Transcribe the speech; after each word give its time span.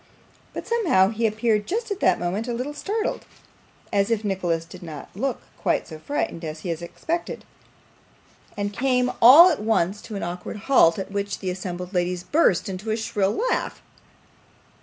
But 0.51 0.65
somehow 0.65 1.09
he 1.09 1.27
appeared 1.27 1.67
just 1.67 1.91
at 1.91 1.99
that 1.99 2.17
moment 2.19 2.47
a 2.47 2.55
little 2.55 2.73
startled, 2.73 3.23
as 3.93 4.09
if 4.09 4.23
Nicholas 4.23 4.65
did 4.65 4.81
not 4.81 5.09
look 5.13 5.43
quite 5.59 5.87
so 5.87 5.99
frightened 5.99 6.43
as 6.43 6.61
he 6.61 6.69
had 6.69 6.81
expected, 6.81 7.45
and 8.57 8.73
came 8.73 9.11
all 9.21 9.51
at 9.51 9.61
once 9.61 10.01
to 10.01 10.15
an 10.15 10.23
awkward 10.23 10.57
halt, 10.65 10.97
at 10.97 11.11
which 11.11 11.37
the 11.37 11.51
assembled 11.51 11.93
ladies 11.93 12.23
burst 12.23 12.67
into 12.67 12.89
a 12.89 12.97
shrill 12.97 13.39
laugh. 13.51 13.79